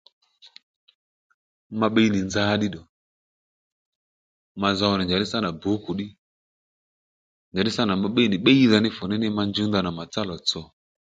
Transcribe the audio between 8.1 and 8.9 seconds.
nì bbíydha ní